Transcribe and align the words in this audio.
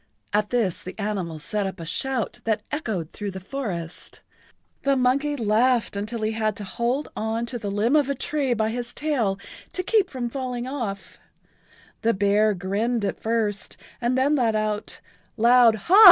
At 0.33 0.49
this 0.49 0.81
the 0.81 0.97
animals 0.99 1.43
set 1.43 1.67
up 1.67 1.79
a 1.79 1.85
shout 1.85 2.39
that 2.43 2.63
echoed 2.71 3.13
through 3.13 3.29
the 3.29 3.39
forest. 3.39 4.23
The 4.81 4.97
monkey 4.97 5.35
laughed 5.35 5.95
until 5.95 6.23
he 6.23 6.31
had 6.31 6.55
to 6.55 6.63
hold 6.63 7.09
on 7.15 7.45
to 7.45 7.59
the 7.59 7.69
limb 7.69 7.95
of 7.95 8.09
a 8.09 8.15
tree 8.15 8.55
by 8.55 8.71
his 8.71 8.95
tail 8.95 9.37
to 9.73 9.83
keep 9.83 10.09
from 10.09 10.27
falling 10.27 10.65
off, 10.65 11.19
the 12.01 12.15
bear 12.15 12.55
grinned 12.55 13.05
at 13.05 13.21
first 13.21 13.77
and 14.01 14.17
then 14.17 14.33
let[Pg 14.35 14.45
79] 14.55 14.65
out 14.65 15.01
loud 15.37 15.75
ha! 15.75 15.99